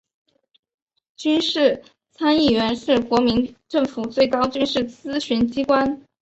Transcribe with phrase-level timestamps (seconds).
[1.15, 6.01] 军事参议院是国民政府最高军事咨询机关。